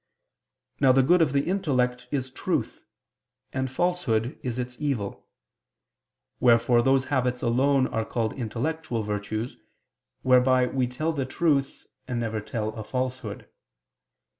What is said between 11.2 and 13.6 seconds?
truth and never tell a falsehood.